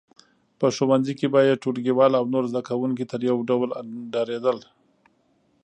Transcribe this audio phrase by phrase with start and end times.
[0.59, 3.69] په ښوونځي کې به یې ټولګیوال او نور زده کوونکي ترې یو ډول
[4.13, 4.57] ډارېدل